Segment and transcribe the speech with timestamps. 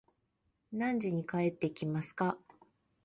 [0.71, 2.39] 何時に帰ってきますか